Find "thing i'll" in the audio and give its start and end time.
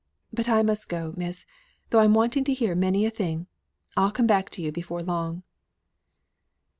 3.11-4.09